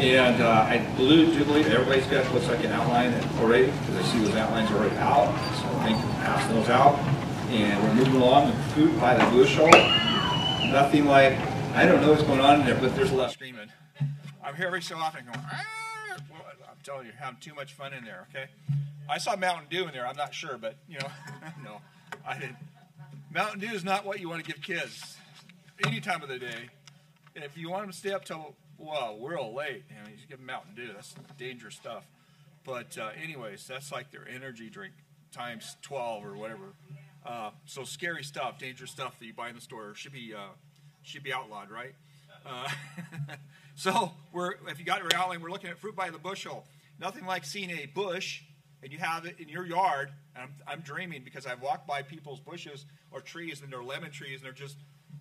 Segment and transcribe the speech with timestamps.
[0.00, 4.02] And uh, I believe, do believe everybody's got looks like an outline already because I
[4.04, 5.26] see those outlines are already out.
[5.60, 6.98] So I think passing those out,
[7.50, 8.50] and we're moving along.
[8.70, 9.68] Food by the bushel.
[10.72, 11.34] Nothing like
[11.74, 13.70] I don't know what's going on in there, but there's a lot of screaming.
[14.42, 15.38] I'm here every so often going.
[15.38, 15.66] "Ah!"
[16.62, 18.26] I'm telling you, having too much fun in there.
[18.30, 18.46] Okay.
[19.06, 20.06] I saw Mountain Dew in there.
[20.06, 21.08] I'm not sure, but you know,
[21.62, 21.82] no,
[22.26, 22.56] I didn't.
[23.30, 25.18] Mountain Dew is not what you want to give kids
[25.86, 26.70] any time of the day.
[27.34, 30.38] If you want them to stay up till well, real late, you know, you give
[30.38, 30.90] them Mountain Dew.
[30.94, 32.04] That's dangerous stuff.
[32.64, 34.94] But uh, anyways, that's like their energy drink
[35.32, 36.74] times 12 or whatever.
[37.24, 40.52] Uh, so scary stuff, dangerous stuff that you buy in the store should be uh,
[41.02, 41.94] should be outlawed, right?
[42.46, 42.68] Uh,
[43.74, 46.64] so we're if you got your outline, we're looking at fruit by the bushel.
[46.98, 48.42] Nothing like seeing a bush
[48.82, 50.10] and you have it in your yard.
[50.36, 54.36] I'm, I'm dreaming because I've walked by people's bushes or trees and they're lemon trees
[54.36, 54.76] and they're just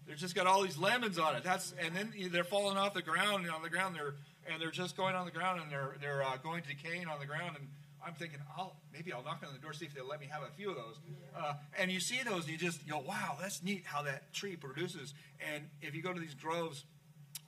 [0.05, 1.43] they're just got all these lemons on it.
[1.43, 4.15] That's and then they're falling off the ground and on the ground they're
[4.51, 7.25] and they're just going on the ground and they're they're uh, going decaying on the
[7.25, 7.67] ground and
[8.05, 10.43] I'm thinking, I'll maybe I'll knock on the door see if they'll let me have
[10.43, 10.99] a few of those.
[11.37, 14.55] Uh, and you see those and you just go, wow, that's neat how that tree
[14.55, 15.13] produces.
[15.53, 16.85] And if you go to these groves,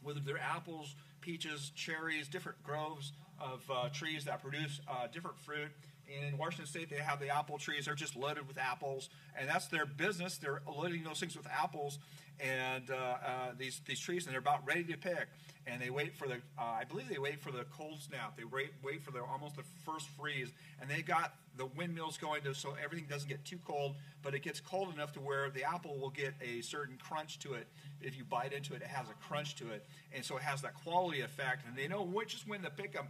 [0.02, 5.70] whether they're apples, peaches, cherries, different groves of uh, trees that produce uh, different fruit.
[6.08, 7.86] In Washington State, they have the apple trees.
[7.86, 10.38] They're just loaded with apples, and that's their business.
[10.38, 12.00] They're loading those things with apples,
[12.40, 15.28] and uh, uh, these these trees, and they're about ready to pick.
[15.68, 18.36] And they wait for the, uh, I believe they wait for the cold snap.
[18.36, 22.42] They wait wait for the almost the first freeze, and they got the windmills going
[22.44, 25.64] to so everything doesn't get too cold, but it gets cold enough to where the
[25.64, 27.68] apple will get a certain crunch to it.
[28.02, 30.64] If you bite into it, it has a crunch to it, and so it has
[30.64, 31.68] that quality effect.
[31.68, 33.06] And they know which is when to pick them,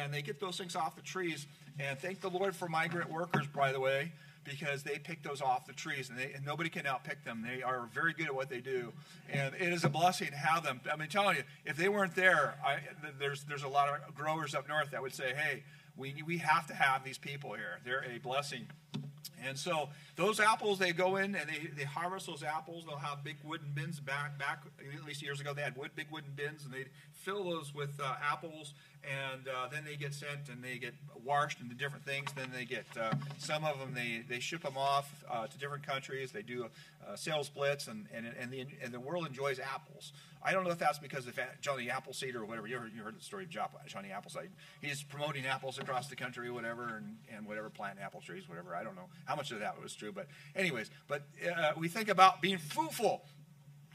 [0.00, 1.46] and they get those things off the trees.
[1.80, 4.12] And thank the Lord for migrant workers, by the way,
[4.48, 7.44] because they pick those off the trees, and, they, and nobody can outpick them.
[7.46, 8.92] They are very good at what they do,
[9.30, 10.80] and it is a blessing to have them.
[10.90, 12.78] I mean, telling you, if they weren't there, I,
[13.18, 15.62] there's there's a lot of growers up north that would say, "Hey,
[15.96, 17.80] we we have to have these people here.
[17.84, 18.66] They're a blessing."
[19.46, 22.84] And so those apples, they go in and they, they harvest those apples.
[22.86, 25.52] They'll have big wooden bins back back at least years ago.
[25.54, 28.74] They had wood, big wooden bins, and they'd fill those with uh, apples.
[29.04, 32.32] And uh, then they get sent and they get washed into different things.
[32.34, 35.86] Then they get uh, some of them they, they ship them off uh, to different
[35.86, 36.32] countries.
[36.32, 36.68] They do
[37.06, 40.12] uh, sales blitz, and and and the and the world enjoys apples.
[40.46, 42.68] I don't know if that's because of Johnny Appleseed or whatever.
[42.68, 44.50] You heard, you heard the story of Johnny Appleseed.
[44.80, 48.76] He's promoting apples across the country, whatever, and, and whatever, planting apple trees, whatever.
[48.76, 50.90] I don't know how much of that was true, but anyways.
[51.08, 51.22] But
[51.54, 53.22] uh, we think about being fruitful.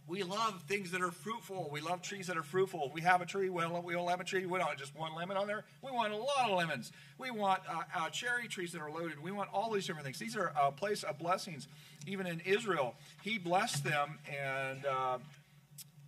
[0.07, 1.69] We love things that are fruitful.
[1.71, 2.91] We love trees that are fruitful.
[2.93, 4.45] We have a tree, we don't have a tree.
[4.45, 5.63] We don't just one lemon on there.
[5.81, 6.91] We want a lot of lemons.
[7.17, 9.23] We want uh, uh, cherry trees that are loaded.
[9.23, 10.19] We want all these different things.
[10.19, 11.67] These are a place of blessings.
[12.07, 15.19] Even in Israel, He blessed them and uh,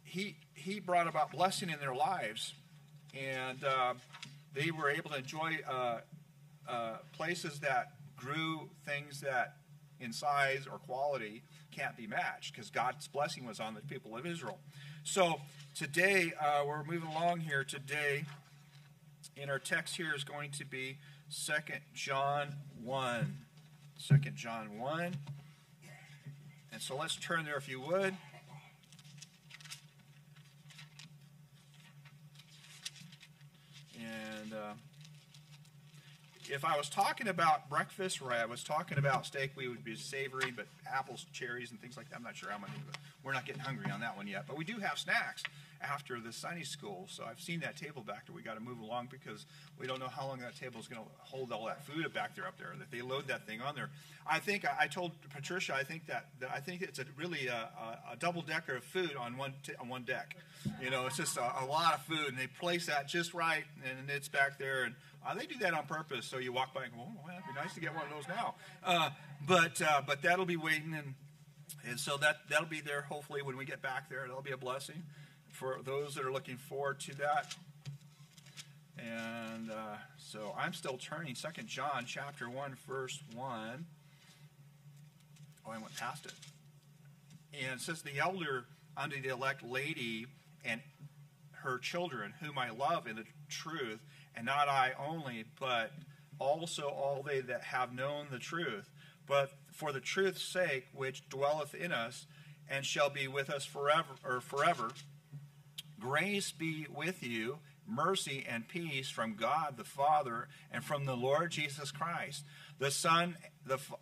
[0.03, 2.53] He He brought about blessing in their lives,
[3.17, 3.93] and uh,
[4.53, 5.99] they were able to enjoy uh,
[6.67, 9.57] uh, places that grew things that
[9.99, 14.25] in size or quality can't be matched because God's blessing was on the people of
[14.25, 14.59] Israel.
[15.03, 15.41] So
[15.75, 18.25] today, uh, we're moving along here today,
[19.35, 20.97] in our text here is going to be
[21.45, 21.53] 2
[21.93, 23.37] John 1.
[24.07, 25.15] 2 John 1.
[26.71, 28.15] And so let's turn there if you would.
[33.99, 34.53] And.
[34.53, 34.73] Uh,
[36.53, 39.95] if I was talking about breakfast or I was talking about steak, we would be
[39.95, 42.17] savory, but apples, cherries, and things like that.
[42.17, 44.45] I'm not sure how many, but we're not getting hungry on that one yet.
[44.47, 45.41] But we do have snacks
[45.83, 48.35] after the Sunday school, so I've seen that table back there.
[48.35, 49.45] We got to move along because
[49.79, 52.35] we don't know how long that table is going to hold all that food back
[52.35, 52.73] there up there.
[52.77, 53.89] That they load that thing on there.
[54.25, 55.75] I think I told Patricia.
[55.75, 57.69] I think that, that I think it's a really a,
[58.09, 60.37] a, a double decker of food on one on one deck.
[60.81, 63.65] You know, it's just a, a lot of food, and they place that just right,
[63.85, 64.95] and it's back there and
[65.25, 67.45] uh, they do that on purpose, so you walk by and go, "Oh, well, it'd
[67.45, 69.09] be nice to get one of those now." Uh,
[69.47, 71.13] but uh, but that'll be waiting, and
[71.87, 73.01] and so that that'll be there.
[73.03, 75.03] Hopefully, when we get back there, that'll be a blessing
[75.53, 77.55] for those that are looking forward to that.
[78.97, 83.85] And uh, so I'm still turning Second John chapter one, verse one.
[85.65, 86.33] Oh, I went past it.
[87.65, 88.65] And says, "The elder
[88.97, 90.27] unto the elect lady
[90.65, 90.81] and
[91.51, 94.01] her children, whom I love in the truth."
[94.35, 95.91] and not I only, but
[96.39, 98.89] also all they that have known the truth.
[99.27, 102.25] But for the truth's sake, which dwelleth in us,
[102.69, 104.89] and shall be with us forever or forever,
[106.03, 111.49] grace be with you, mercy and peace from God the Father and from the Lord
[111.51, 112.43] Jesus Christ,
[112.77, 113.37] the Son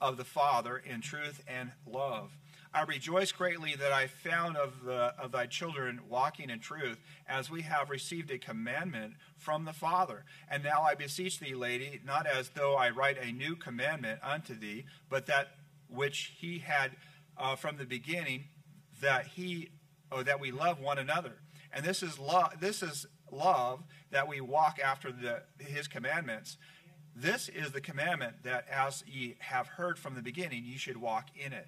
[0.02, 2.32] of the Father in truth and love.
[2.74, 7.52] I rejoice greatly that I found of, the, of thy children walking in truth, as
[7.52, 10.26] we have received a commandment from the Father.
[10.50, 14.58] And now I beseech thee, lady, not as though I write a new commandment unto
[14.58, 15.50] thee, but that
[15.88, 16.94] which he had
[17.38, 18.46] uh, from the beginning,
[19.02, 19.70] that he,
[20.12, 21.34] or that we love one another.
[21.74, 22.60] And this is love.
[22.60, 26.58] This is love that we walk after the, his commandments.
[27.16, 31.30] This is the commandment that, as ye have heard from the beginning, ye should walk
[31.36, 31.68] in it.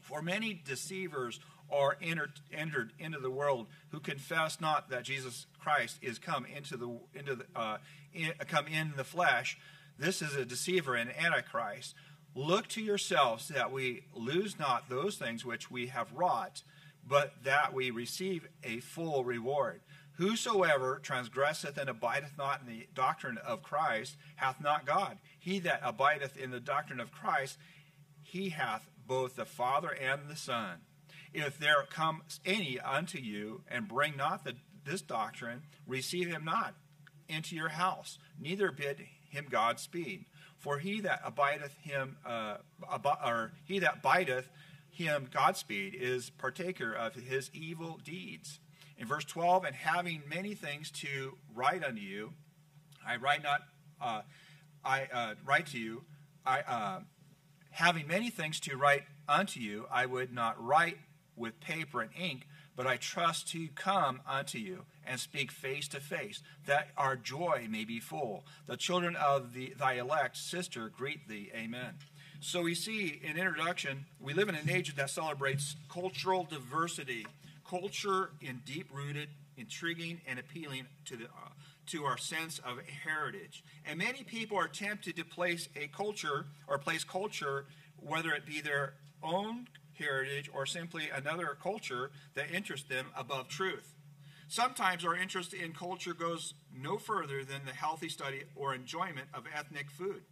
[0.00, 1.40] For many deceivers
[1.70, 6.76] are entered, entered into the world who confess not that Jesus Christ is come into
[6.76, 7.78] the into the uh,
[8.12, 9.58] in, come in the flesh.
[9.98, 11.94] This is a deceiver and antichrist.
[12.34, 16.62] Look to yourselves that we lose not those things which we have wrought,
[17.06, 19.80] but that we receive a full reward.
[20.16, 25.18] Whosoever transgresseth and abideth not in the doctrine of Christ hath not God.
[25.38, 27.58] He that abideth in the doctrine of Christ,
[28.22, 30.78] he hath both the Father and the Son.
[31.32, 36.74] If there come any unto you and bring not the, this doctrine, receive him not
[37.28, 40.26] into your house, neither bid him Godspeed.
[40.58, 42.58] For he that abideth him, uh,
[42.88, 44.44] ab- or he that bideth
[44.92, 48.60] him Godspeed is partaker of his evil deeds.
[48.98, 52.34] In verse 12, and having many things to write unto you,
[53.04, 53.62] I write not,
[54.00, 54.20] uh,
[54.84, 56.04] I uh, write to you,
[56.46, 57.00] I uh,
[57.70, 60.98] having many things to write unto you, I would not write
[61.36, 62.46] with paper and ink,
[62.76, 67.66] but I trust to come unto you and speak face to face, that our joy
[67.68, 68.44] may be full.
[68.66, 71.50] The children of the, thy elect sister greet thee.
[71.54, 71.94] Amen.
[72.44, 77.24] So we see in introduction, we live in an age that celebrates cultural diversity,
[77.64, 81.50] culture in deep rooted, intriguing, and appealing to the uh,
[81.86, 83.62] to our sense of heritage.
[83.86, 87.66] And many people are tempted to place a culture or place culture,
[87.96, 93.94] whether it be their own heritage or simply another culture that interests them above truth.
[94.48, 99.44] Sometimes our interest in culture goes no further than the healthy study or enjoyment of
[99.56, 100.22] ethnic food.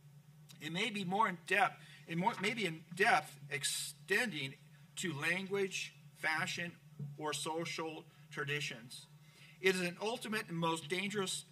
[0.60, 1.80] It may be more in depth,
[2.10, 4.54] in more, maybe in depth extending
[4.96, 6.72] to language, fashion,
[7.16, 9.06] or social traditions.
[9.62, 11.44] It is an ultimate and most dangerous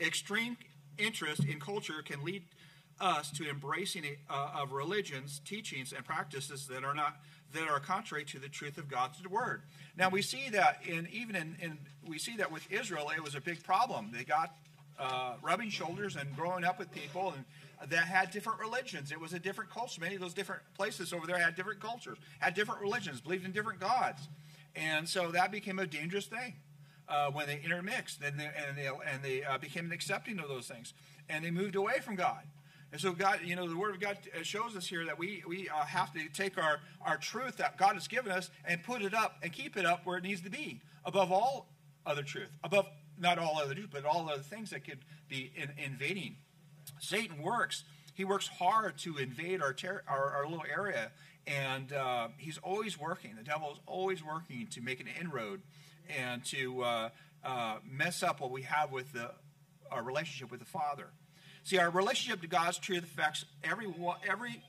[0.00, 0.56] extreme
[0.98, 2.44] interest in culture can lead
[3.00, 7.16] us to embracing uh, of religions, teachings, and practices that are not
[7.52, 9.62] that are contrary to the truth of God's word.
[9.94, 13.34] Now we see that in even in, in we see that with Israel, it was
[13.34, 14.10] a big problem.
[14.12, 14.56] They got
[14.98, 17.44] uh, rubbing shoulders and growing up with people and
[17.88, 19.12] that had different religions.
[19.12, 20.00] It was a different culture.
[20.00, 23.52] Many of those different places over there had different cultures, had different religions, believed in
[23.52, 24.28] different gods,
[24.74, 26.54] and so that became a dangerous thing.
[27.08, 30.66] Uh, when they intermixed and they, and they, and they uh, became accepting of those
[30.68, 30.94] things,
[31.28, 32.42] and they moved away from God.
[32.92, 35.68] And so God, you know, the Word of God shows us here that we, we
[35.68, 39.14] uh, have to take our, our truth that God has given us and put it
[39.14, 41.68] up and keep it up where it needs to be, above all
[42.04, 42.86] other truth, above
[43.18, 44.98] not all other truth, but all other things that could
[45.28, 46.36] be in, invading.
[47.00, 47.84] Satan works.
[48.14, 51.10] He works hard to invade our, ter- our, our little area,
[51.46, 53.34] and uh, he's always working.
[53.36, 55.62] The devil is always working to make an inroad
[56.18, 57.08] and to uh,
[57.44, 59.30] uh, mess up what we have with the,
[59.90, 61.08] our relationship with the Father.
[61.64, 63.86] See, our relationship to God's truth affects every
[64.28, 64.62] every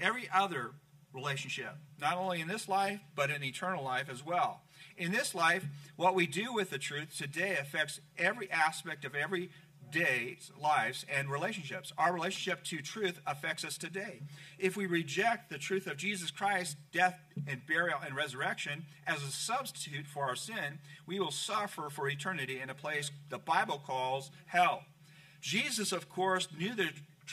[0.00, 0.70] every other
[1.12, 4.62] relationship, not only in this life, but in eternal life as well.
[4.96, 5.64] In this life,
[5.96, 9.50] what we do with the truth today affects every aspect of every
[9.90, 11.92] day's lives and relationships.
[11.96, 14.20] Our relationship to truth affects us today.
[14.58, 19.30] If we reject the truth of Jesus Christ, death and burial and resurrection as a
[19.30, 24.30] substitute for our sin, we will suffer for eternity in a place the Bible calls
[24.46, 24.84] hell.
[25.40, 26.88] Jesus, of course, knew the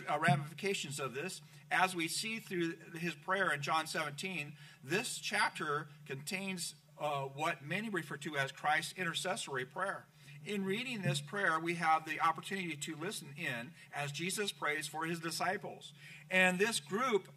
[0.09, 1.41] uh, ramifications of this.
[1.71, 4.53] As we see through his prayer in John 17,
[4.83, 10.05] this chapter contains uh, what many refer to as Christ's intercessory prayer.
[10.45, 15.05] In reading this prayer, we have the opportunity to listen in as Jesus prays for
[15.05, 15.93] his disciples.
[16.31, 17.27] And this group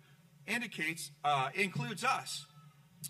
[0.46, 2.46] indicates, uh, includes us.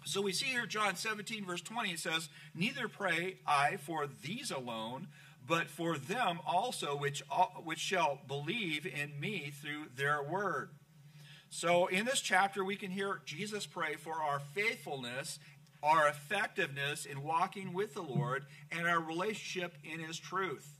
[0.05, 4.51] So we see here, John 17, verse 20, it says, Neither pray I for these
[4.51, 5.07] alone,
[5.47, 7.23] but for them also which,
[7.63, 10.71] which shall believe in me through their word.
[11.51, 15.39] So in this chapter, we can hear Jesus pray for our faithfulness,
[15.85, 20.75] our effectiveness in walking with the Lord, and our relationship in his truth.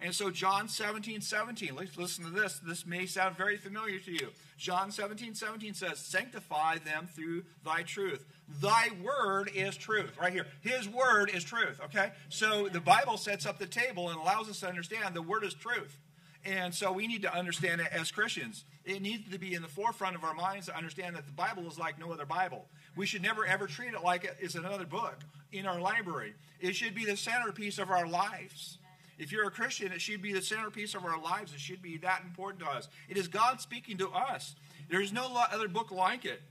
[0.00, 2.58] And so, John 17, 17, listen to this.
[2.58, 4.28] This may sound very familiar to you.
[4.58, 8.24] John 17, 17 says, Sanctify them through thy truth.
[8.60, 10.12] Thy word is truth.
[10.20, 10.46] Right here.
[10.60, 11.80] His word is truth.
[11.86, 12.12] Okay?
[12.28, 15.54] So, the Bible sets up the table and allows us to understand the word is
[15.54, 15.98] truth.
[16.44, 18.64] And so, we need to understand it as Christians.
[18.84, 21.66] It needs to be in the forefront of our minds to understand that the Bible
[21.66, 22.66] is like no other Bible.
[22.96, 25.18] We should never ever treat it like it's another book
[25.52, 26.34] in our library.
[26.60, 28.78] It should be the centerpiece of our lives.
[29.18, 31.52] If you're a Christian, it should be the centerpiece of our lives.
[31.54, 32.88] It should be that important to us.
[33.08, 34.54] It is God speaking to us.
[34.90, 36.42] There is no other book like it.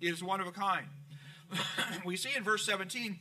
[0.00, 0.86] It is one of a kind.
[2.04, 3.18] we see in verse 17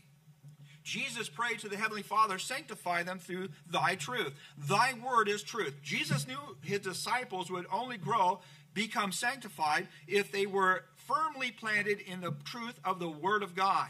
[0.88, 4.34] Jesus prayed to the Heavenly Father, sanctify them through thy truth.
[4.58, 5.76] Thy word is truth.
[5.84, 8.40] Jesus knew his disciples would only grow,
[8.74, 13.88] become sanctified, if they were firmly planted in the truth of the word of God.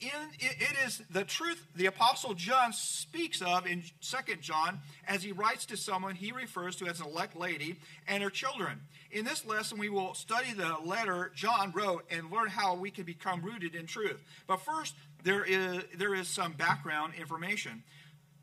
[0.00, 0.08] In,
[0.40, 5.64] it is the truth the apostle john speaks of in 2 john as he writes
[5.66, 7.76] to someone he refers to as an elect lady
[8.08, 8.80] and her children
[9.12, 13.04] in this lesson we will study the letter john wrote and learn how we can
[13.04, 14.18] become rooted in truth
[14.48, 14.94] but first
[15.26, 17.82] there is, there is some background information.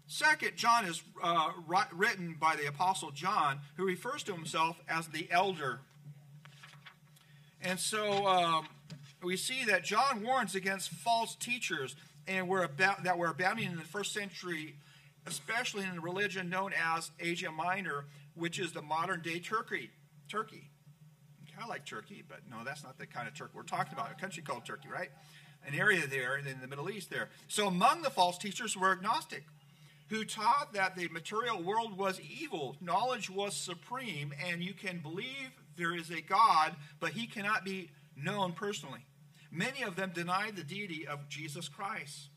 [0.05, 1.51] Second, John is uh,
[1.93, 5.79] written by the Apostle John, who refers to himself as the elder.
[7.63, 8.67] And so um,
[9.24, 11.96] we see that John warns against false teachers
[12.27, 14.75] and were about, that were abounding in the first century,
[15.25, 18.05] especially in the religion known as Asia Minor,
[18.36, 19.89] which is the modern day Turkey.
[20.29, 20.70] Turkey.
[21.62, 24.12] I like Turkey, but no, that's not the kind of Turkey we're talking about.
[24.12, 25.10] A country called Turkey, right?
[25.67, 27.29] an area there in the Middle East there.
[27.48, 29.43] So among the false teachers were agnostic,
[30.10, 35.51] who taught that the material world was evil, knowledge was supreme, and you can believe
[35.77, 39.05] there is a God, but he cannot be known personally.
[39.51, 42.29] Many of them denied the deity of Jesus Christ.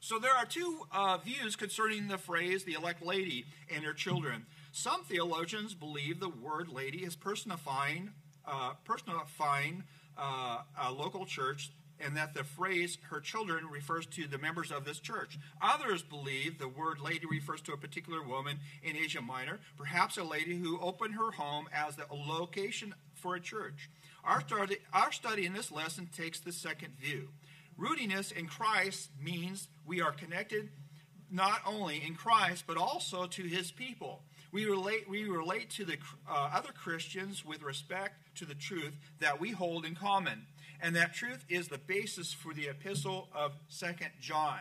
[0.00, 4.46] So there are two uh, views concerning the phrase the elect lady and her children.
[4.72, 8.12] Some theologians believe the word lady is personifying,
[8.46, 9.84] uh, personifying
[10.16, 11.70] uh, a local church
[12.04, 15.38] and that the phrase her children refers to the members of this church.
[15.60, 20.24] Others believe the word lady refers to a particular woman in Asia Minor, perhaps a
[20.24, 23.90] lady who opened her home as the location for a church.
[24.24, 27.28] Our study, our study in this lesson takes the second view.
[27.78, 30.68] Rootiness in Christ means we are connected
[31.30, 34.22] not only in Christ, but also to his people.
[34.52, 35.96] We relate, we relate to the
[36.28, 40.46] uh, other Christians with respect to the truth that we hold in common.
[40.82, 44.60] And that truth is the basis for the epistle of Second John.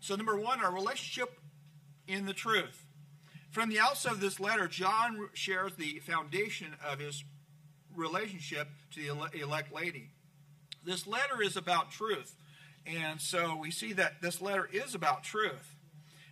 [0.00, 1.38] So, number one, our relationship
[2.06, 2.86] in the truth.
[3.50, 7.24] From the outset of this letter, John shares the foundation of his
[7.94, 9.00] relationship to
[9.32, 10.10] the elect lady.
[10.84, 12.36] This letter is about truth.
[12.86, 15.76] And so we see that this letter is about truth.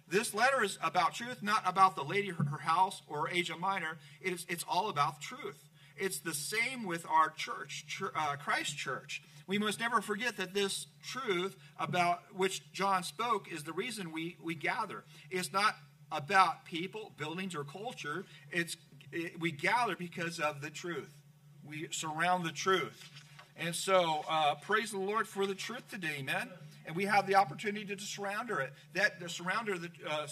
[0.09, 3.99] This letter is about truth, not about the lady, her house, or Asia Minor.
[4.23, 5.67] It's, it's all about truth.
[5.99, 9.23] It's the same with our church, uh, Christ Church.
[9.47, 14.37] We must never forget that this truth about which John spoke is the reason we,
[14.43, 15.05] we gather.
[15.31, 15.75] It's not
[16.12, 18.25] about people, buildings, or culture.
[18.50, 18.76] It's
[19.12, 21.14] it, we gather because of the truth.
[21.67, 23.11] We surround the truth.
[23.57, 26.49] And so, uh, praise the Lord for the truth today, man.
[26.87, 30.26] And we have the opportunity to surround it, that to surround the, uh,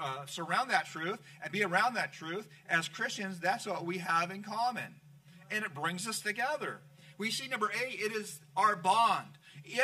[0.00, 2.48] uh, surround that truth and be around that truth.
[2.68, 4.94] As Christians, that's what we have in common,
[5.50, 6.80] and it brings us together.
[7.18, 9.28] We see number eight, it is our bond.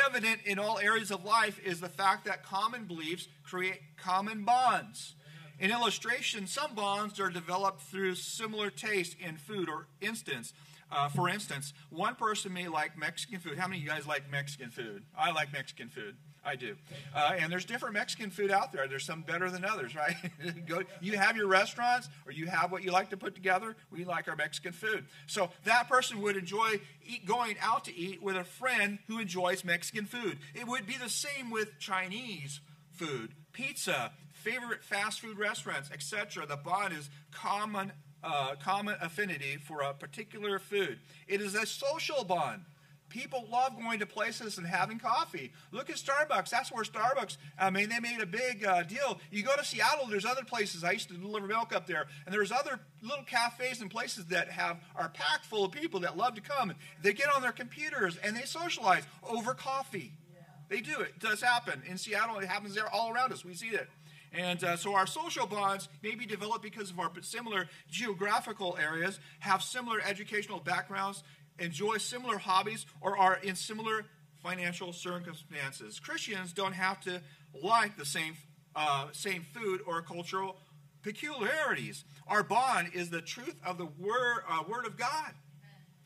[0.05, 5.15] Evident in all areas of life is the fact that common beliefs create common bonds.
[5.59, 10.53] In illustration, some bonds are developed through similar taste in food or instance.
[10.91, 13.57] Uh, for instance, one person may like Mexican food.
[13.57, 15.03] How many of you guys like Mexican food?
[15.17, 16.15] I like Mexican food.
[16.47, 16.75] I do.
[17.13, 18.87] Uh, and there's different Mexican food out there.
[18.87, 20.15] There's some better than others, right?
[20.65, 23.75] Go, you have your restaurants or you have what you like to put together.
[23.91, 25.05] We like our Mexican food.
[25.25, 29.65] So that person would enjoy eat, going out to eat with a friend who enjoys
[29.65, 30.39] Mexican food.
[30.55, 32.61] It would be the same with Chinese
[32.93, 36.45] food, pizza, favorite fast food restaurants, etc.
[36.45, 37.91] The bond is common
[38.23, 40.99] uh, common affinity for a particular food.
[41.27, 42.61] It is a social bond.
[43.09, 45.53] People love going to places and having coffee.
[45.71, 46.49] Look at Starbucks.
[46.49, 49.19] That's where Starbucks, I mean, they made a big uh, deal.
[49.31, 50.83] You go to Seattle, there's other places.
[50.83, 52.07] I used to deliver milk up there.
[52.25, 56.17] And there's other little cafes and places that have are packed full of people that
[56.17, 56.73] love to come.
[57.01, 60.13] They get on their computers and they socialize over coffee.
[60.33, 60.41] Yeah.
[60.69, 60.99] They do.
[60.99, 61.81] It does happen.
[61.87, 63.45] In Seattle, it happens there all around us.
[63.45, 63.87] We see it.
[64.33, 69.19] And uh, so our social bonds may be developed because of our similar geographical areas,
[69.39, 71.23] have similar educational backgrounds,
[71.59, 74.05] enjoy similar hobbies, or are in similar
[74.43, 75.99] financial circumstances.
[75.99, 77.21] Christians don't have to
[77.61, 78.35] like the same,
[78.75, 80.57] uh, same food or cultural
[81.01, 82.03] peculiarities.
[82.27, 85.33] Our bond is the truth of the word, uh, word of God.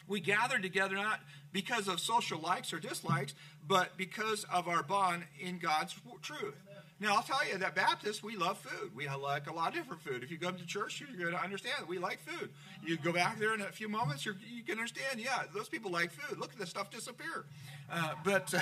[0.08, 1.20] We gather together not
[1.52, 3.34] because of social likes or dislikes,
[3.68, 6.56] but because of our bond in God's truth.
[7.02, 8.96] Now, I'll tell you that Baptists, we love food.
[8.96, 10.22] We like a lot of different food.
[10.22, 12.52] If you come to church, you're going to understand that we like food.
[12.86, 16.12] You go back there in a few moments, you can understand, yeah, those people like
[16.12, 16.38] food.
[16.38, 17.46] Look at the stuff disappear.
[17.92, 18.54] Uh, but,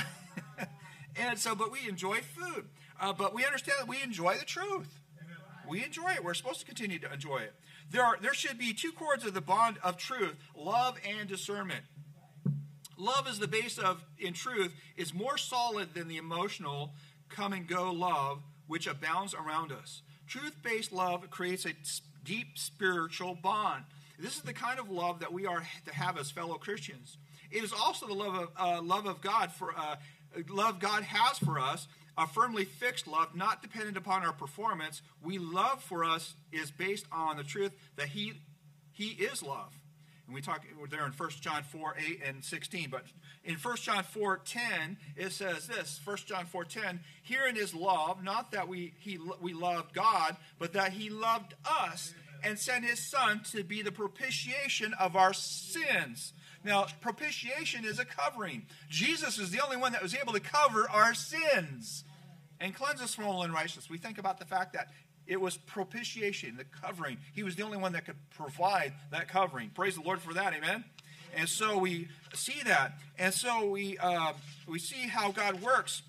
[1.17, 2.69] and so, but we enjoy food.
[2.97, 4.87] Uh, but we understand that we enjoy the truth.
[5.67, 6.23] We enjoy it.
[6.23, 7.53] We're supposed to continue to enjoy it.
[7.91, 11.83] There, are, there should be two cords of the bond of truth love and discernment.
[12.95, 16.93] Love is the base of, in truth, is more solid than the emotional
[17.29, 20.01] come and go love which abounds around us.
[20.27, 21.73] Truth based love creates a
[22.23, 23.83] deep spiritual bond.
[24.19, 27.17] This is the kind of love that we are to have as fellow Christians.
[27.51, 29.95] It is also the love of, uh, love of God for uh,
[30.49, 35.01] love God has for us, a firmly fixed love, not dependent upon our performance.
[35.23, 38.33] We love for us is based on the truth that He
[38.91, 39.73] He is love.
[40.29, 42.89] And we talk there in 1 John 4, 8 and 16.
[42.91, 43.03] But
[43.43, 48.23] in 1 John 4, 10, it says this 1 John 4, 10, herein is love,
[48.23, 52.99] not that we, he, we loved God, but that he loved us and sent his
[52.99, 56.33] son to be the propitiation of our sins.
[56.63, 58.67] Now, propitiation is a covering.
[58.87, 62.03] Jesus is the only one that was able to cover our sins
[62.59, 63.89] and cleanse us from all unrighteousness.
[63.89, 64.91] We think about the fact that
[65.29, 67.17] it was propitiation, the covering.
[67.33, 69.69] He was the only one that could provide that covering.
[69.69, 70.83] Praise the Lord for that, amen?
[71.35, 72.93] And so we see that.
[73.19, 74.33] And so we, uh,
[74.67, 76.01] we see how God works.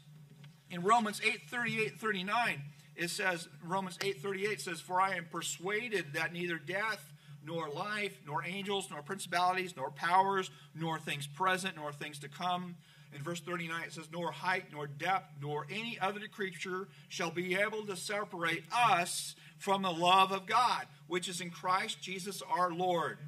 [0.71, 2.62] In Romans 8 38 39,
[2.97, 7.12] it says, Romans 8 38 says, For I am persuaded that neither death,
[7.45, 12.77] nor life, nor angels, nor principalities, nor powers, nor things present, nor things to come
[13.14, 17.57] in verse 39, it says, Nor height, nor depth, nor any other creature shall be
[17.57, 22.73] able to separate us from the love of God, which is in Christ Jesus our
[22.73, 23.19] Lord.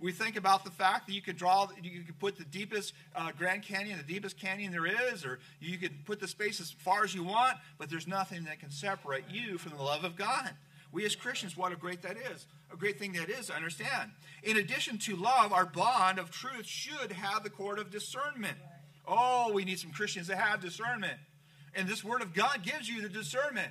[0.00, 3.30] We think about the fact that you could draw, you could put the deepest uh,
[3.38, 7.04] Grand Canyon, the deepest canyon there is, or you could put the space as far
[7.04, 10.50] as you want, but there's nothing that can separate you from the love of God.
[10.90, 12.46] We as Christians, what a great that is.
[12.72, 14.10] A great thing that is understand.
[14.42, 18.58] In addition to love, our bond of truth should have the cord of discernment.
[19.06, 21.18] Oh, we need some Christians that have discernment.
[21.74, 23.70] And this Word of God gives you the discernment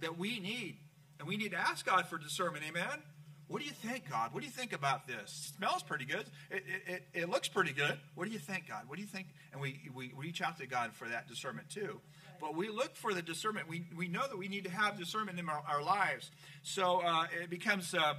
[0.00, 0.76] that we need.
[1.18, 2.64] And we need to ask God for discernment.
[2.68, 3.02] Amen?
[3.48, 4.34] What do you think, God?
[4.34, 5.22] What do you think about this?
[5.22, 6.26] It smells pretty good.
[6.50, 7.98] It, it, it, looks pretty good.
[8.14, 8.82] What do you think, God?
[8.86, 9.28] What do you think?
[9.52, 12.00] And we, we reach out to God for that discernment too.
[12.40, 13.66] But we look for the discernment.
[13.66, 16.30] We, we know that we need to have discernment in our, our lives.
[16.62, 18.14] So uh, it becomes uh,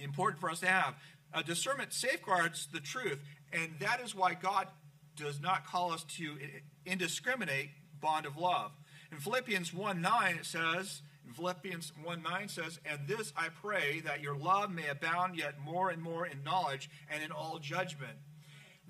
[0.00, 0.94] important for us to have.
[1.34, 3.18] Uh, discernment safeguards the truth.
[3.52, 4.66] And that is why God
[5.18, 6.36] does not call us to
[6.86, 8.72] indiscriminate bond of love.
[9.10, 14.00] In Philippians 1 9, it says, in Philippians 1 9 says, And this I pray,
[14.00, 18.18] that your love may abound yet more and more in knowledge and in all judgment,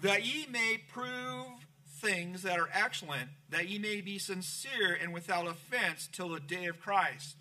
[0.00, 1.66] that ye may prove
[2.00, 6.66] things that are excellent, that ye may be sincere and without offense till the day
[6.66, 7.36] of Christ.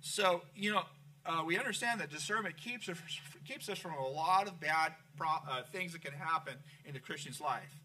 [0.00, 0.82] So, you know,
[1.26, 2.96] uh, we understand that discernment keeps us,
[3.46, 6.54] keeps us from a lot of bad uh, things that can happen
[6.86, 7.80] in the Christian's life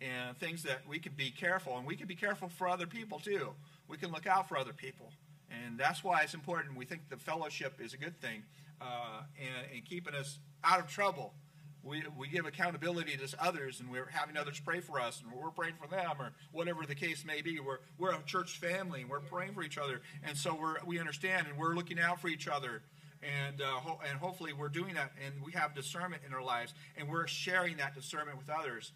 [0.00, 3.18] and things that we can be careful, and we can be careful for other people
[3.18, 3.50] too.
[3.88, 5.10] We can look out for other people,
[5.50, 6.76] and that's why it's important.
[6.76, 8.42] We think the fellowship is a good thing,
[8.80, 11.34] uh, and, and keeping us out of trouble.
[11.82, 15.50] We, we give accountability to others, and we're having others pray for us, and we're
[15.50, 17.60] praying for them, or whatever the case may be.
[17.60, 20.98] We're, we're a church family, and we're praying for each other, and so we're, we
[20.98, 22.82] understand, and we're looking out for each other
[23.22, 26.74] and uh, ho- and hopefully we're doing that, and we have discernment in our lives,
[26.96, 28.92] and we're sharing that discernment with others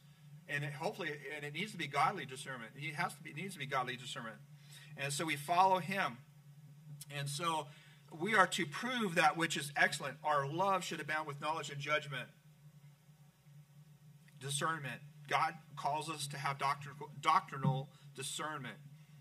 [0.51, 2.73] and it, hopefully, and it needs to be godly discernment.
[2.77, 4.37] It has to be, needs to be godly discernment,
[4.97, 6.19] and so we follow Him,
[7.17, 7.67] and so
[8.19, 10.17] we are to prove that which is excellent.
[10.25, 12.29] Our love should abound with knowledge and judgment,
[14.41, 15.01] discernment.
[15.29, 18.77] God calls us to have doctrinal, doctrinal discernment,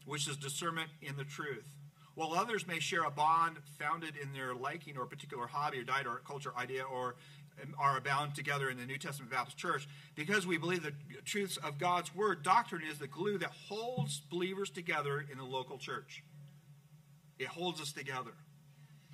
[0.05, 1.75] which is discernment in the truth.
[2.15, 6.05] While others may share a bond founded in their liking or particular hobby or diet
[6.05, 7.15] or culture idea or
[7.77, 10.93] are bound together in the New Testament Baptist Church because we believe the
[11.25, 12.43] truths of God's Word.
[12.43, 16.23] Doctrine is the glue that holds believers together in the local church.
[17.37, 18.31] It holds us together.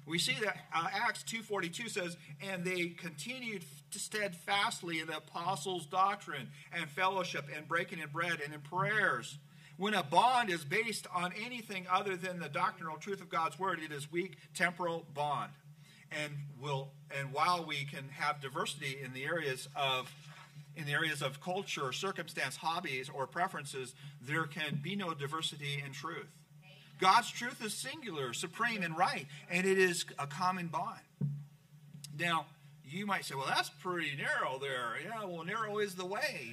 [0.08, 6.50] We see that uh, Acts 2.42 says, And they continued steadfastly in the apostles' doctrine
[6.72, 9.38] and fellowship and breaking of bread and in prayers.
[9.78, 13.80] When a bond is based on anything other than the doctrinal truth of God's Word,
[13.84, 15.52] it is weak temporal bond
[16.24, 20.12] and will and while we can have diversity in the areas of
[20.76, 25.94] in the areas of culture, circumstance, hobbies, or preferences, there can be no diversity in
[25.94, 26.28] truth.
[27.00, 31.00] God's truth is singular, supreme, and right, and it is a common bond.
[32.18, 32.46] Now,
[32.86, 34.96] you might say, well, that's pretty narrow there.
[35.04, 36.52] Yeah, well, narrow is the way.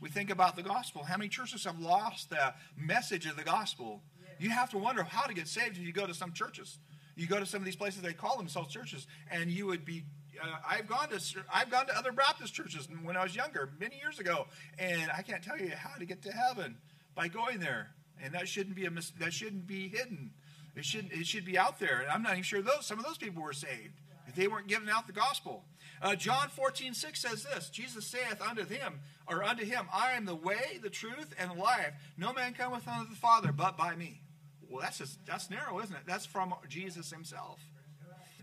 [0.00, 1.04] We think about the gospel.
[1.04, 4.02] How many churches have lost the message of the gospel?
[4.40, 6.78] You have to wonder how to get saved if you go to some churches.
[7.14, 10.04] You go to some of these places they call themselves churches, and you would be.
[10.42, 11.20] Uh, I've gone to
[11.52, 14.46] I've gone to other Baptist churches when I was younger, many years ago,
[14.78, 16.76] and I can't tell you how to get to heaven
[17.14, 17.90] by going there.
[18.22, 20.30] And that shouldn't be a mis- that shouldn't be hidden.
[20.74, 22.00] It should it should be out there.
[22.00, 24.68] And I'm not even sure those some of those people were saved if they weren't
[24.68, 25.64] giving out the gospel.
[26.00, 30.24] Uh, John 14, 6 says this Jesus saith unto them, or unto him, I am
[30.24, 31.92] the way, the truth, and the life.
[32.16, 34.21] No man cometh unto the Father but by me.
[34.72, 36.02] Well, that's just, that's narrow, isn't it?
[36.06, 37.60] That's from Jesus himself.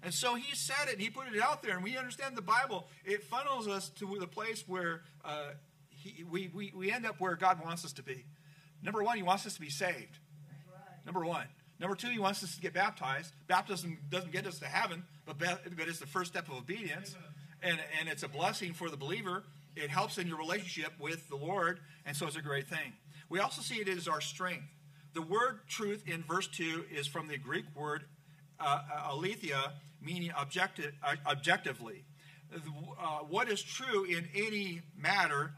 [0.04, 2.88] And so he said it, he put it out there, and we understand the Bible.
[3.04, 5.50] It funnels us to the place where uh,
[5.90, 8.24] he, we, we, we end up where God wants us to be.
[8.82, 10.20] Number one, he wants us to be saved.
[11.06, 11.48] Number one.
[11.80, 13.34] Number two, he wants us to get baptized.
[13.48, 17.16] Baptism doesn't get us to heaven, but, but it's the first step of obedience.
[17.62, 19.44] And, and it's a blessing for the believer.
[19.76, 22.94] It helps in your relationship with the Lord, and so it's a great thing.
[23.30, 24.66] We also see it as our strength.
[25.14, 28.04] The word truth in verse 2 is from the Greek word
[28.60, 30.46] uh, aletheia, meaning uh,
[31.28, 32.06] objectively.
[32.54, 35.54] Uh, what is true in any matter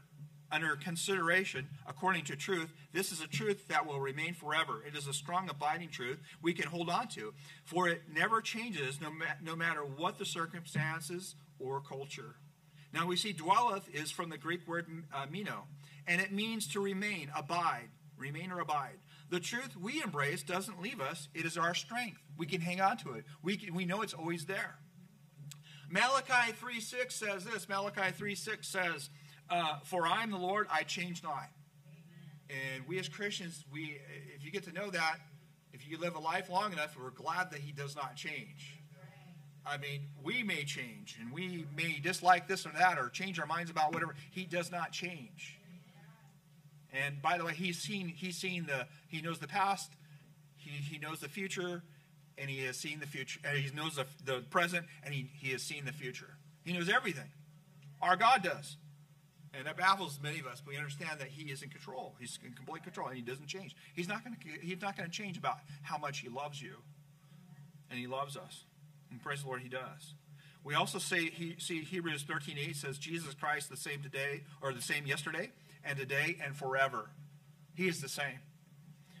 [0.52, 4.84] under consideration according to truth, this is a truth that will remain forever.
[4.86, 7.32] It is a strong, abiding truth we can hold on to,
[7.64, 12.36] for it never changes no, ma- no matter what the circumstances or culture.
[12.92, 15.64] Now we see dwelleth is from the Greek word uh, meno,
[16.06, 17.88] and it means to remain, abide,
[18.22, 18.98] remain or abide.
[19.30, 22.20] The truth we embrace doesn't leave us, it is our strength.
[22.38, 24.76] We can hang on to it, we, can, we know it's always there.
[25.90, 29.10] Malachi 3 6 says this Malachi 3 6 says,
[29.50, 31.50] uh, For I am the Lord, I change not.
[32.48, 33.98] And we as Christians, we
[34.34, 35.16] if you get to know that,
[35.72, 38.78] if you live a life long enough, we're glad that He does not change.
[39.64, 43.46] I mean, we may change and we may dislike this or that or change our
[43.46, 44.14] minds about whatever.
[44.30, 45.58] He does not change.
[46.92, 49.90] And by the way, he's seen he's seen the he knows the past,
[50.56, 51.82] he, he knows the future,
[52.38, 53.40] and he has seen the future.
[53.44, 56.36] And he knows the, the present, and he, he has seen the future.
[56.64, 57.30] He knows everything.
[58.00, 58.76] Our God does.
[59.54, 60.62] And that baffles many of us.
[60.64, 62.14] But we understand that He is in control.
[62.18, 63.76] He's in complete control, and He doesn't change.
[63.94, 64.66] He's not going to.
[64.66, 66.76] He's not going to change about how much He loves you,
[67.90, 68.64] and He loves us.
[69.10, 70.14] And praise the Lord, He does.
[70.64, 74.80] We also say he, see Hebrews 13:8 says Jesus Christ the same today or the
[74.80, 75.50] same yesterday
[75.84, 77.10] and today and forever.
[77.74, 78.38] He is the same.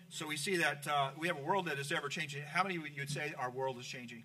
[0.08, 2.42] So we see that uh, we have a world that is ever changing.
[2.42, 4.24] How many would you say our world is changing?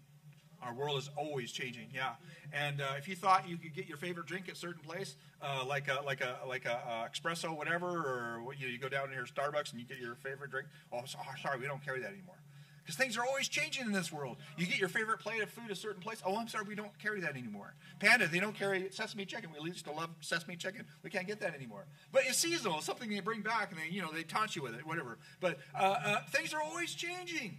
[0.61, 2.15] Our world is always changing, yeah.
[2.51, 5.15] And uh, if you thought you could get your favorite drink at a certain place,
[5.41, 8.89] uh, like a like a like a uh, espresso, whatever, or you, know, you go
[8.89, 10.67] down here Starbucks and you get your favorite drink.
[10.91, 12.39] Oh, sorry, we don't carry that anymore.
[12.87, 14.37] Because things are always changing in this world.
[14.55, 16.21] You get your favorite plate of food a certain place.
[16.25, 17.73] Oh, I'm sorry, we don't carry that anymore.
[17.99, 19.49] Panda, they don't carry sesame chicken.
[19.61, 20.85] We used to love sesame chicken.
[21.03, 21.85] We can't get that anymore.
[22.13, 22.77] But it's seasonal.
[22.77, 25.17] It's something they bring back, and they, you know, they taunt you with it, whatever.
[25.41, 27.57] But uh, uh, things are always changing.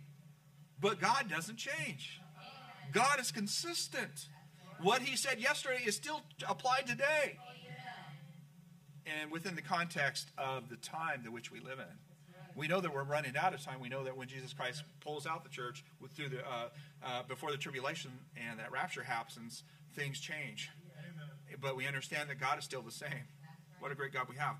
[0.81, 2.23] But God doesn't change.
[2.95, 4.29] God is consistent.
[4.81, 7.39] What He said yesterday is still applied today.
[9.21, 12.08] And within the context of the time in which we live in
[12.59, 13.81] we know that we're running out of time.
[13.81, 16.69] We know that when Jesus Christ pulls out the church through the uh,
[17.05, 19.63] uh, before the tribulation and that rapture happens,
[19.95, 20.71] things change.
[21.61, 23.29] But we understand that God is still the same.
[23.79, 24.57] What a great God we have.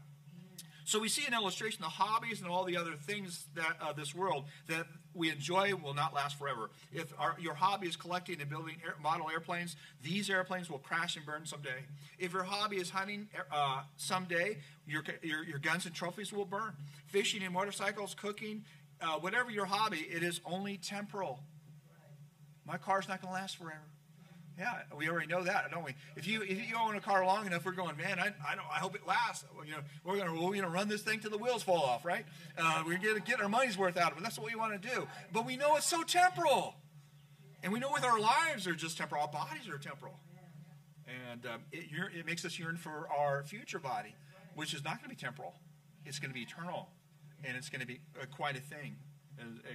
[0.85, 4.15] So we see an illustration the hobbies and all the other things that uh, this
[4.15, 4.87] world that
[5.19, 6.71] we enjoy will not last forever.
[6.93, 11.17] If our, your hobby is collecting and building air, model airplanes, these airplanes will crash
[11.17, 11.85] and burn someday.
[12.19, 16.73] If your hobby is hunting, uh, someday your, your, your, guns and trophies will burn.
[17.07, 18.65] Fishing and motorcycles, cooking,
[19.03, 21.41] uh, whatever your hobby, it is only temporal.
[22.65, 23.83] My car's not going to last forever.
[24.59, 25.95] Yeah, we already know that, don't we?
[26.17, 28.19] If you if you own a car long enough, we're going, man.
[28.19, 28.67] I, I don't.
[28.69, 29.45] I hope it lasts.
[29.65, 32.25] You know, we're gonna we're gonna run this thing till the wheels fall off, right?
[32.57, 34.25] Uh, we're gonna get our money's worth out of it.
[34.25, 35.07] That's what we want to do.
[35.33, 36.75] But we know it's so temporal,
[37.63, 39.23] and we know with our lives are just temporal.
[39.23, 40.19] Our bodies are temporal,
[41.31, 44.17] and um, it, it makes us yearn for our future body,
[44.57, 45.55] which is not going to be temporal.
[46.05, 46.89] It's going to be eternal,
[47.45, 48.97] and it's going to be uh, quite a thing.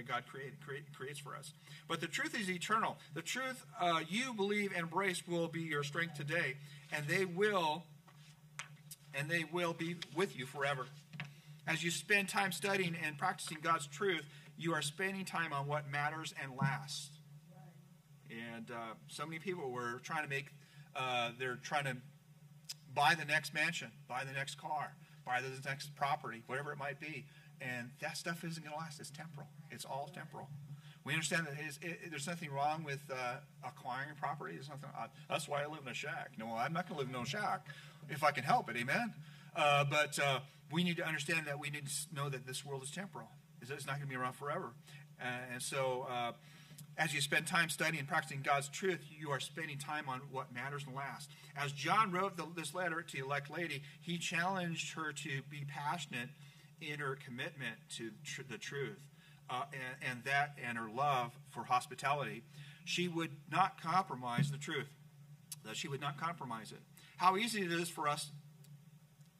[0.06, 1.52] God create, create, creates for us.
[1.88, 2.98] But the truth is eternal.
[3.14, 6.56] The truth uh, you believe and embrace will be your strength today,
[6.92, 7.84] and they will,
[9.14, 10.86] and they will be with you forever.
[11.66, 14.24] As you spend time studying and practicing God's truth,
[14.58, 17.10] you are spending time on what matters and lasts.
[18.30, 20.46] And uh, so many people were trying to make,
[20.94, 21.96] uh, they're trying to
[22.94, 27.00] buy the next mansion, buy the next car, buy the next property, whatever it might
[27.00, 27.24] be.
[27.60, 29.00] And that stuff isn't going to last.
[29.00, 29.48] It's temporal.
[29.70, 30.48] It's all temporal.
[31.04, 34.54] We understand that it, it, there's nothing wrong with uh, acquiring property.
[34.54, 34.88] There's nothing.
[34.98, 36.32] Uh, that's why I live in a shack.
[36.38, 37.66] No, I'm not going to live in no shack
[38.08, 38.76] if I can help it.
[38.76, 39.12] Amen.
[39.54, 40.40] Uh, but uh,
[40.72, 43.28] we need to understand that we need to know that this world is temporal.
[43.60, 44.72] it's not going to be around forever.
[45.52, 46.32] And so, uh,
[46.96, 50.54] as you spend time studying and practicing God's truth, you are spending time on what
[50.54, 51.28] matters and lasts.
[51.56, 55.64] As John wrote the, this letter to the elect lady, he challenged her to be
[55.68, 56.28] passionate
[56.80, 58.98] in her commitment to tr- the truth
[59.50, 62.42] uh, and, and that and her love for hospitality.
[62.84, 64.88] She would not compromise the truth,
[65.64, 66.80] that she would not compromise it.
[67.16, 68.30] How easy it is for us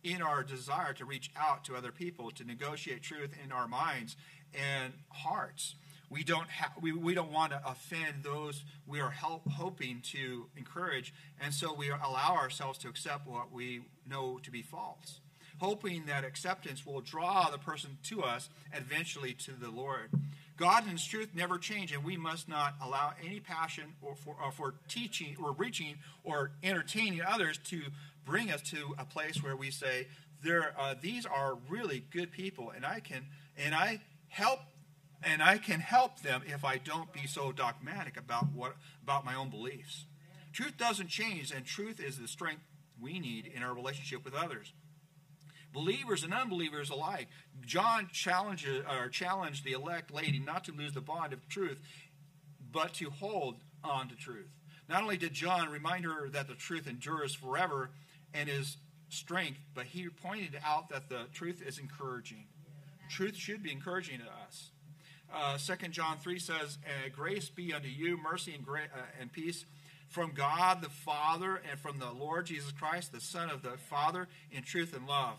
[0.02, 4.16] in our desire to reach out to other people, to negotiate truth in our minds
[4.54, 5.74] and hearts.
[6.10, 10.46] We don't, ha- we, we don't want to offend those we are help, hoping to
[10.56, 15.20] encourage, and so we allow ourselves to accept what we know to be false,
[15.58, 20.10] hoping that acceptance will draw the person to us, eventually to the Lord.
[20.56, 24.36] God and His truth never change, and we must not allow any passion or for,
[24.42, 27.82] or for teaching or reaching or entertaining others to
[28.24, 30.06] bring us to a place where we say,
[30.42, 34.60] "There, uh, these are really good people, and I can and I help
[35.24, 39.34] and I can help them if I don't be so dogmatic about what about my
[39.34, 40.06] own beliefs.
[40.52, 42.62] Truth doesn't change, and truth is the strength
[43.00, 44.72] we need in our relationship with others.
[45.72, 47.26] Believers and unbelievers alike.
[47.66, 51.80] John challenges or uh, challenged the elect lady not to lose the bond of truth,
[52.70, 54.50] but to hold on to truth.
[54.88, 57.90] Not only did John remind her that the truth endures forever
[58.32, 58.76] and is
[59.08, 62.46] strength, but he pointed out that the truth is encouraging.
[63.08, 64.70] Truth should be encouraging to us.
[65.32, 69.32] Uh, 2 John 3 says, uh, Grace be unto you, mercy and, gra- uh, and
[69.32, 69.64] peace
[70.08, 74.28] from God the Father and from the Lord Jesus Christ, the Son of the Father,
[74.52, 75.38] in truth and love.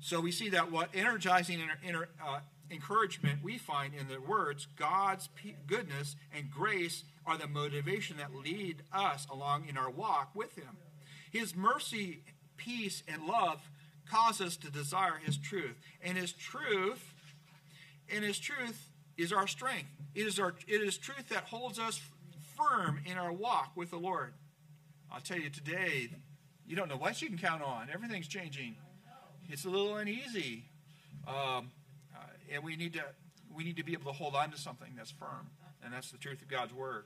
[0.00, 2.40] So we see that what energizing inter, uh,
[2.70, 8.34] encouragement we find in the words, God's p- goodness and grace are the motivation that
[8.34, 10.76] lead us along in our walk with Him.
[11.30, 12.20] His mercy,
[12.56, 13.60] peace, and love
[14.10, 15.76] cause us to desire His truth.
[16.02, 17.14] And His truth,
[18.12, 19.88] and His truth is our strength.
[20.14, 22.00] It is, our, it is truth that holds us
[22.56, 24.32] firm in our walk with the Lord.
[25.12, 26.08] I'll tell you today,
[26.66, 27.88] you don't know what you can count on.
[27.92, 28.76] Everything's changing.
[29.48, 30.64] It's a little uneasy,
[31.28, 31.70] um,
[32.14, 32.18] uh,
[32.50, 33.02] and we need to
[33.54, 35.50] we need to be able to hold on to something that's firm,
[35.84, 37.04] and that's the truth of God's word.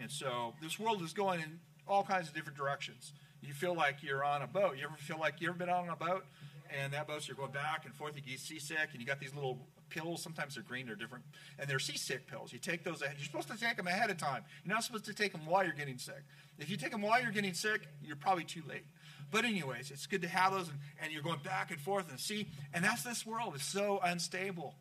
[0.00, 3.12] And so this world is going in all kinds of different directions.
[3.40, 4.76] You feel like you're on a boat.
[4.76, 6.24] You ever feel like you ever been on a boat,
[6.76, 8.14] and that boat you're going back and forth.
[8.16, 9.58] You get seasick, and you got these little
[9.90, 10.22] pills.
[10.22, 11.24] Sometimes they're green, they're different,
[11.58, 12.52] and they're seasick pills.
[12.52, 13.00] You take those.
[13.00, 14.44] You're supposed to take them ahead of time.
[14.64, 16.22] You're not supposed to take them while you're getting sick.
[16.58, 18.84] If you take them while you're getting sick, you're probably too late.
[19.30, 22.18] But anyways, it's good to have those, and, and you're going back and forth and
[22.18, 22.48] see.
[22.72, 23.52] And that's this world.
[23.54, 24.74] It's so unstable,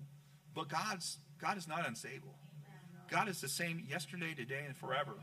[0.53, 2.33] but God's God is not unstable.
[3.09, 5.13] God is the same yesterday, today, and forever.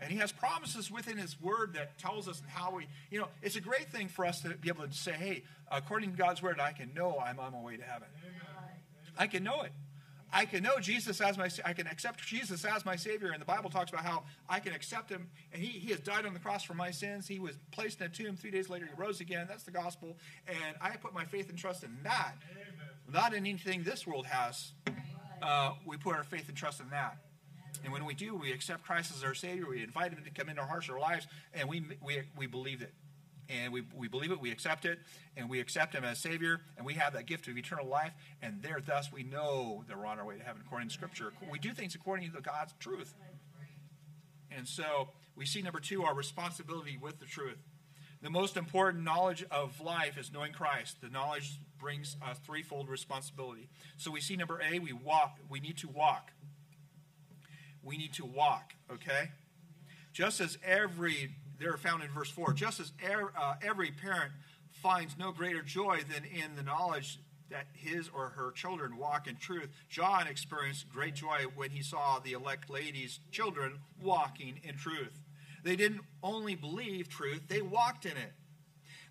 [0.00, 3.54] And he has promises within his word that tells us how we, you know, it's
[3.54, 6.58] a great thing for us to be able to say, hey, according to God's word,
[6.58, 8.08] I can know I'm on my way to heaven.
[9.18, 9.72] I can know it.
[10.34, 13.32] I can know Jesus as my, I can accept Jesus as my Savior.
[13.32, 15.28] And the Bible talks about how I can accept Him.
[15.52, 17.28] And He, he has died on the cross for my sins.
[17.28, 18.36] He was placed in a tomb.
[18.36, 19.46] Three days later, He rose again.
[19.46, 20.16] That's the gospel.
[20.48, 22.32] And I put my faith and trust in that.
[23.12, 24.72] Not in anything this world has.
[25.42, 27.18] Uh, we put our faith and trust in that.
[27.84, 29.68] And when we do, we accept Christ as our Savior.
[29.68, 32.80] We invite Him to come into our hearts, our lives, and we, we, we believe
[32.80, 32.94] it.
[33.48, 34.98] And we, we believe it, we accept it,
[35.36, 38.62] and we accept Him as Savior, and we have that gift of eternal life, and
[38.62, 41.32] there, thus, we know that we're on our way to heaven according to Scripture.
[41.50, 43.14] We do things according to God's truth.
[44.50, 47.58] And so we see number two, our responsibility with the truth.
[48.22, 51.00] The most important knowledge of life is knowing Christ.
[51.00, 53.68] The knowledge brings a threefold responsibility.
[53.96, 55.38] So we see number A, we walk.
[55.48, 56.30] We need to walk
[57.82, 59.30] we need to walk, okay?
[60.12, 64.32] Just as every, they're found in verse 4, just as er, uh, every parent
[64.70, 67.20] finds no greater joy than in the knowledge
[67.50, 72.18] that his or her children walk in truth, John experienced great joy when he saw
[72.18, 75.20] the elect lady's children walking in truth.
[75.62, 78.32] They didn't only believe truth, they walked in it.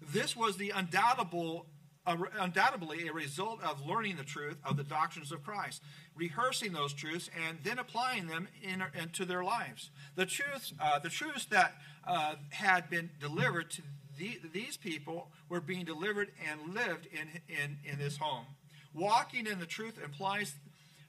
[0.01, 1.67] This was the undoubtable
[2.05, 5.81] undoubtedly a result of learning the truth of the doctrines of Christ,
[6.15, 9.91] rehearsing those truths, and then applying them in, into their lives.
[10.15, 11.75] The truths, uh, the truths that
[12.07, 13.81] uh, had been delivered to
[14.17, 18.45] the, these people were being delivered and lived in, in, in this home.
[18.93, 20.55] Walking in the truth implies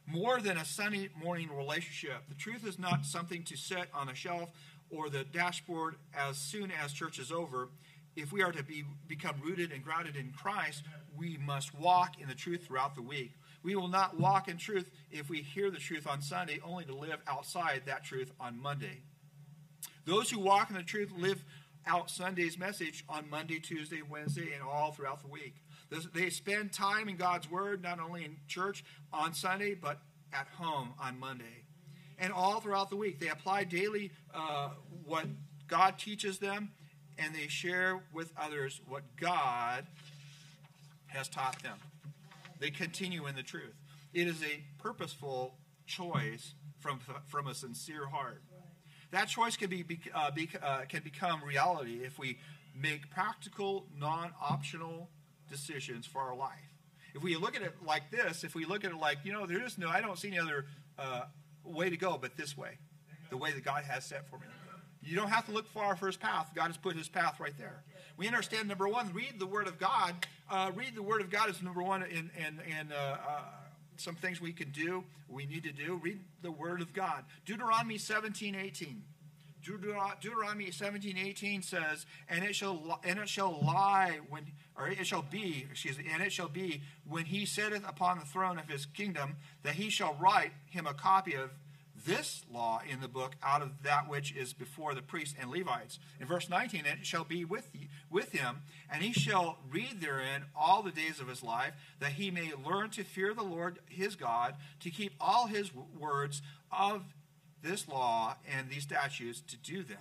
[0.07, 2.29] more than a Sunday morning relationship.
[2.29, 4.51] The truth is not something to set on a shelf
[4.91, 7.69] or the dashboard as soon as church is over
[8.17, 10.85] if we are to be, become rooted and grounded in Christ,
[11.17, 13.33] we must walk in the truth throughout the week.
[13.63, 16.95] We will not walk in truth if we hear the truth on Sunday, only to
[16.95, 19.03] live outside that truth on Monday.
[20.05, 21.45] Those who walk in the truth live
[21.87, 25.57] out Sunday's message on Monday, Tuesday, Wednesday, and all throughout the week.
[26.15, 30.01] They spend time in God's Word, not only in church on Sunday, but
[30.33, 31.65] at home on Monday.
[32.19, 34.71] And all throughout the week, they apply daily uh,
[35.05, 35.27] what
[35.67, 36.71] God teaches them,
[37.19, 39.87] and they share with others what God
[41.07, 41.79] has taught them.
[42.59, 43.75] They continue in the truth.
[44.15, 45.55] It is a purposeful
[45.87, 48.43] choice from, from a sincere heart.
[49.11, 52.39] That choice can, be, uh, be uh, can become reality if we
[52.75, 55.11] make practical, non optional
[55.51, 56.73] decisions for our life.
[57.15, 59.45] If we look at it like this, if we look at it like, you know,
[59.45, 60.65] there is no, I don't see any other
[60.99, 61.23] uh,
[61.65, 62.79] way to go but this way,
[63.29, 64.47] the way that God has set for me.
[65.03, 66.51] You don't have to look far for his path.
[66.55, 67.83] God has put his path right there.
[68.17, 70.15] We understand, number one, read the Word of God.
[70.51, 73.41] Uh, read the Word of God is number one in, in, in uh, uh,
[73.97, 76.01] some things we can do, we need to do.
[76.03, 77.25] Read the Word of God.
[77.47, 79.03] Deuteronomy 17, 18.
[79.63, 84.45] Deuteronomy 17, 18 says, and it shall and it shall lie when
[84.77, 88.25] or it shall be, excuse me, and it shall be when he sitteth upon the
[88.25, 91.51] throne of his kingdom, that he shall write him a copy of
[92.05, 95.99] this law in the book out of that which is before the priests and Levites.
[96.21, 97.71] In verse 19, it shall be with,
[98.11, 102.31] with him, and he shall read therein all the days of his life, that he
[102.31, 107.03] may learn to fear the Lord his God, to keep all his words of
[107.63, 109.99] this law and these statutes to do them.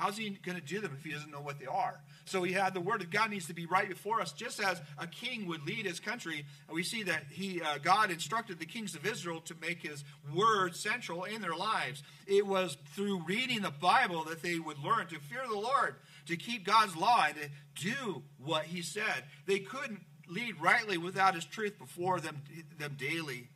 [0.00, 2.00] How's he going to do them if he doesn't know what they are?
[2.24, 4.80] So he had the word of God needs to be right before us, just as
[4.96, 6.46] a king would lead his country.
[6.72, 10.02] We see that he, uh, God instructed the kings of Israel to make his
[10.34, 12.02] word central in their lives.
[12.26, 15.96] It was through reading the Bible that they would learn to fear the Lord,
[16.28, 19.24] to keep God's law, and to do what he said.
[19.44, 22.40] They couldn't lead rightly without his truth before them,
[22.78, 23.48] them daily.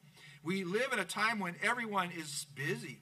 [0.42, 2.98] We live in a time when everyone is busy.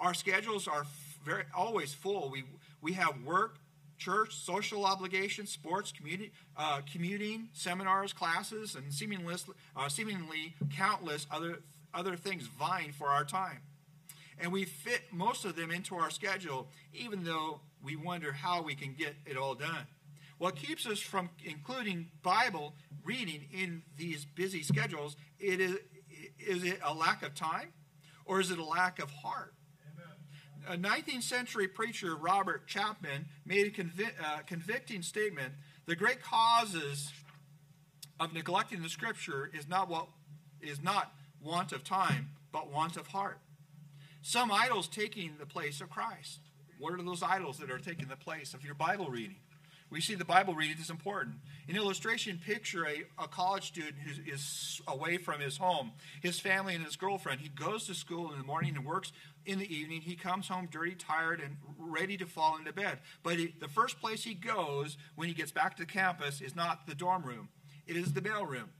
[0.00, 0.86] Our schedules are
[1.26, 2.30] very always full.
[2.30, 2.44] We
[2.80, 3.58] we have work,
[3.98, 9.34] church, social obligations, sports, community, uh, commuting, seminars, classes, and seemingly,
[9.76, 11.60] uh, seemingly countless other
[11.94, 13.60] other things vying for our time.
[14.38, 18.74] And we fit most of them into our schedule, even though we wonder how we
[18.74, 19.86] can get it all done.
[20.38, 25.76] What keeps us from including Bible reading in these busy schedules, it is,
[26.38, 27.72] is it a lack of time
[28.26, 29.54] or is it a lack of heart?
[30.68, 35.52] A 19th century preacher, Robert Chapman, made a convi- uh, convicting statement
[35.86, 37.12] the great causes
[38.18, 40.08] of neglecting the scripture is not what
[40.60, 43.38] is not want of time, but want of heart.
[44.22, 46.40] Some idols taking the place of Christ.
[46.78, 49.36] What are those idols that are taking the place of your Bible reading?
[49.88, 51.36] We see the Bible reading is important.
[51.68, 56.74] In illustration, picture a, a college student who is away from his home, his family,
[56.74, 57.40] and his girlfriend.
[57.40, 59.12] He goes to school in the morning and works
[59.44, 60.00] in the evening.
[60.00, 62.98] He comes home dirty, tired, and ready to fall into bed.
[63.22, 66.86] But he, the first place he goes when he gets back to campus is not
[66.88, 67.48] the dorm room,
[67.86, 68.70] it is the mail room.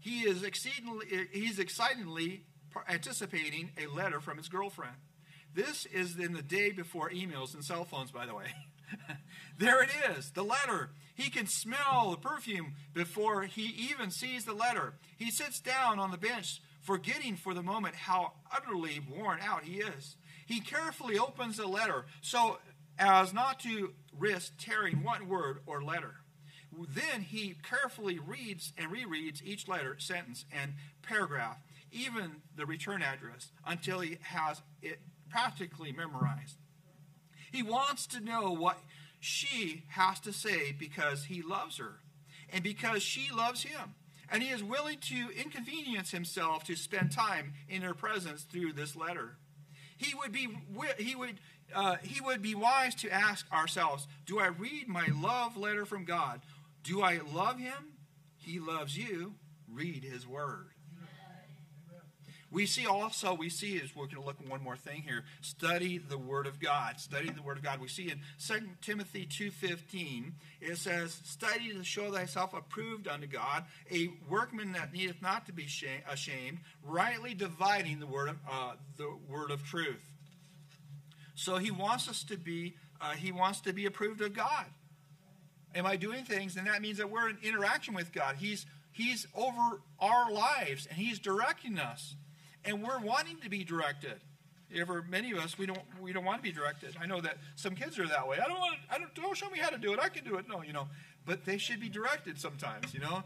[0.00, 2.44] He is exceedingly, he's excitedly
[2.88, 4.96] anticipating a letter from his girlfriend.
[5.54, 8.46] This is in the day before emails and cell phones, by the way.
[9.58, 10.90] there it is, the letter.
[11.14, 14.94] He can smell the perfume before he even sees the letter.
[15.16, 19.80] He sits down on the bench, forgetting for the moment how utterly worn out he
[19.80, 20.16] is.
[20.46, 22.58] He carefully opens the letter so
[22.98, 26.16] as not to risk tearing one word or letter.
[26.88, 31.58] Then he carefully reads and rereads each letter, sentence, and paragraph,
[31.92, 34.98] even the return address, until he has it
[35.30, 36.56] practically memorized.
[37.54, 38.78] He wants to know what
[39.20, 42.00] she has to say because he loves her
[42.52, 43.94] and because she loves him.
[44.28, 48.96] And he is willing to inconvenience himself to spend time in her presence through this
[48.96, 49.36] letter.
[49.96, 50.48] He would be
[50.98, 51.38] he would
[51.72, 56.04] uh, he would be wise to ask ourselves, do I read my love letter from
[56.04, 56.40] God?
[56.82, 57.94] Do I love him?
[58.36, 59.34] He loves you.
[59.72, 60.70] Read his word.
[62.54, 65.24] We see also, we see, is we're going to look at one more thing here.
[65.40, 67.00] Study the Word of God.
[67.00, 67.80] Study the Word of God.
[67.80, 73.64] We see in 2 Timothy 2.15, it says, Study to show thyself approved unto God,
[73.90, 75.66] a workman that needeth not to be
[76.08, 80.12] ashamed, rightly dividing the word of, uh, the word of truth.
[81.34, 84.66] So he wants us to be, uh, he wants to be approved of God.
[85.74, 86.56] Am I doing things?
[86.56, 88.36] And that means that we're in interaction with God.
[88.36, 92.14] He's, he's over our lives, and he's directing us
[92.64, 94.20] and we're wanting to be directed.
[94.86, 96.96] For many of us, we don't we don't want to be directed.
[97.00, 98.38] I know that some kids are that way.
[98.44, 98.76] I don't want.
[98.90, 99.14] I don't.
[99.14, 100.00] Don't show me how to do it.
[100.00, 100.48] I can do it.
[100.48, 100.88] No, you know.
[101.24, 102.92] But they should be directed sometimes.
[102.92, 103.22] You know.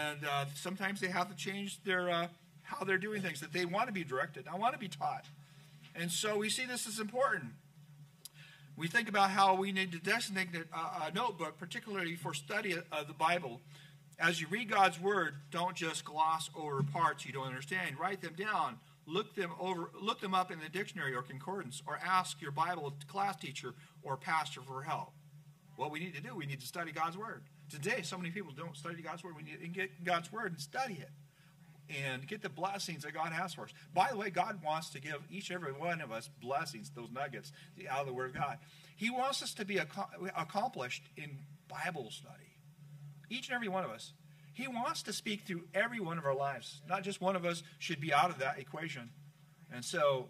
[0.00, 2.28] And uh, sometimes they have to change their uh,
[2.62, 3.40] how they're doing things.
[3.40, 4.46] That they want to be directed.
[4.50, 5.26] I want to be taught.
[5.94, 7.52] And so we see this as important.
[8.76, 13.06] We think about how we need to designate a, a notebook, particularly for study of
[13.06, 13.60] the Bible
[14.20, 17.98] As you read God's word, don't just gloss over parts you don't understand.
[17.98, 18.78] Write them down.
[19.06, 19.90] Look them over.
[19.98, 24.16] Look them up in the dictionary or concordance, or ask your Bible class teacher or
[24.16, 25.12] pastor for help.
[25.76, 27.42] What we need to do, we need to study God's word.
[27.70, 29.36] Today, so many people don't study God's word.
[29.36, 31.10] We need to get God's word and study it
[32.04, 33.70] and get the blessings that God has for us.
[33.94, 37.10] By the way, God wants to give each and every one of us blessings, those
[37.10, 37.52] nuggets
[37.88, 38.58] out of the Word of God.
[38.96, 42.49] He wants us to be accomplished in Bible study.
[43.30, 44.12] Each and every one of us.
[44.52, 46.82] He wants to speak through every one of our lives.
[46.86, 49.10] Not just one of us should be out of that equation.
[49.72, 50.26] And so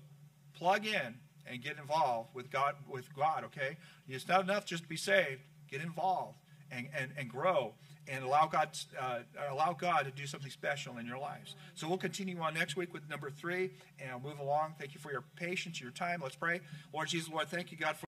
[0.54, 3.76] plug in and get involved with God with God, okay?
[4.08, 5.40] It's not enough just to be saved.
[5.68, 6.38] Get involved
[6.70, 7.74] and, and, and grow
[8.08, 9.20] and allow God uh,
[9.50, 11.54] allow God to do something special in your lives.
[11.74, 14.74] So we'll continue on next week with number three and I'll move along.
[14.78, 16.20] Thank you for your patience, your time.
[16.22, 16.60] Let's pray.
[16.92, 17.98] Lord Jesus, Lord, thank you, God, for